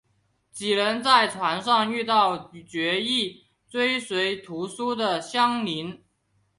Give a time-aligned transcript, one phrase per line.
[0.51, 6.01] 几人在船上遇到决意追随屠苏的襄铃。